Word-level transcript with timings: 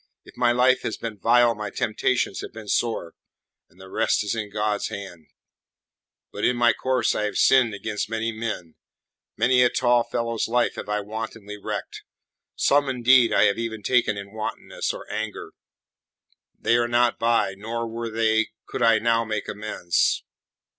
If 0.25 0.35
my 0.35 0.51
life 0.51 0.81
has 0.81 0.97
been 0.97 1.19
vile 1.19 1.53
my 1.53 1.69
temptations 1.69 2.41
have 2.41 2.51
been 2.51 2.67
sore, 2.67 3.13
and 3.69 3.79
the 3.79 3.87
rest 3.87 4.23
is 4.23 4.33
in 4.33 4.49
God's 4.49 4.87
hands. 4.87 5.27
But 6.31 6.43
in 6.43 6.57
my 6.57 6.73
course 6.73 7.13
I 7.13 7.25
have 7.25 7.37
sinned 7.37 7.75
against 7.75 8.09
many 8.09 8.31
men; 8.31 8.73
many 9.37 9.61
a 9.61 9.69
tall 9.69 10.03
fellow's 10.03 10.47
life 10.47 10.73
have 10.73 10.89
I 10.89 11.01
wantonly 11.01 11.59
wrecked; 11.59 12.01
some, 12.55 12.89
indeed, 12.89 13.31
I 13.31 13.43
have 13.43 13.59
even 13.59 13.83
taken 13.83 14.17
in 14.17 14.33
wantonness 14.33 14.91
or 14.91 15.07
anger. 15.11 15.53
They 16.57 16.77
are 16.77 16.87
not 16.87 17.19
by, 17.19 17.53
nor, 17.55 17.87
were 17.87 18.09
they, 18.09 18.47
could 18.65 18.81
I 18.81 18.97
now 18.97 19.23
make 19.23 19.47
amends. 19.47 20.23